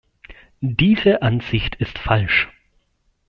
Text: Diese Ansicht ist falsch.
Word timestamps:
Diese 0.61 1.21
Ansicht 1.21 1.75
ist 1.75 1.99
falsch. 1.99 2.49